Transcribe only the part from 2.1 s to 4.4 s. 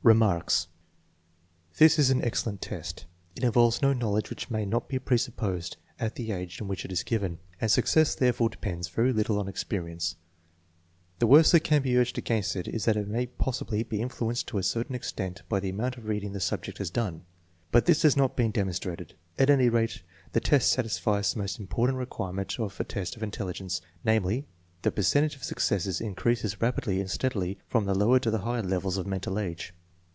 an excellent test. It involves no knowl edge